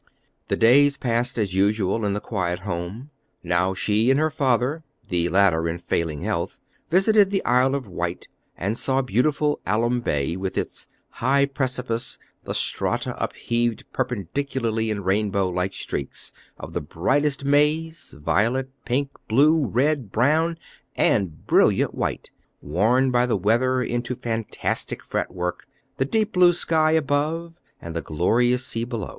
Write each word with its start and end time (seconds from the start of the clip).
The 0.47 0.55
days 0.57 0.97
passed 0.97 1.37
as 1.37 1.53
usual 1.53 2.03
in 2.05 2.13
the 2.15 2.19
quiet 2.19 2.61
home. 2.61 3.11
Now 3.43 3.75
she 3.75 4.09
and 4.09 4.19
her 4.19 4.31
father, 4.31 4.83
the 5.09 5.29
latter 5.29 5.69
in 5.69 5.77
failing 5.77 6.23
health, 6.23 6.57
visited 6.89 7.29
the 7.29 7.45
Isle 7.45 7.75
of 7.75 7.85
Wight, 7.87 8.27
and 8.57 8.75
saw 8.75 9.03
beautiful 9.03 9.59
Alum 9.63 9.99
Bay, 10.01 10.35
with 10.35 10.57
its 10.57 10.87
"high 11.09 11.45
precipice, 11.45 12.17
the 12.45 12.55
strata 12.55 13.15
upheaved 13.23 13.83
perpendicularly 13.93 14.89
in 14.89 15.03
rainbow, 15.03 15.47
like 15.49 15.75
streaks 15.75 16.31
of 16.57 16.73
the 16.73 16.81
brightest 16.81 17.45
maize, 17.45 18.15
violet, 18.17 18.71
pink, 18.85 19.11
blue, 19.27 19.67
red, 19.67 20.11
brown, 20.11 20.57
and 20.95 21.45
brilliant 21.45 21.93
white, 21.93 22.31
worn 22.59 23.11
by 23.11 23.27
the 23.27 23.37
weather 23.37 23.83
into 23.83 24.15
fantastic 24.15 25.03
fretwork, 25.05 25.67
the 25.97 26.05
deep 26.05 26.31
blue 26.31 26.53
sky 26.53 26.89
above, 26.93 27.53
and 27.79 27.95
the 27.95 28.01
glorious 28.01 28.65
sea 28.65 28.83
below." 28.83 29.09